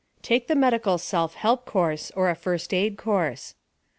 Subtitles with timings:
[0.23, 3.53] Take the Medical Self Help course, or a First Aid course.